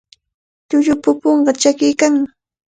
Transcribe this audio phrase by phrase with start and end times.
[0.69, 2.29] Llullupa pupunqa tsakiykannami.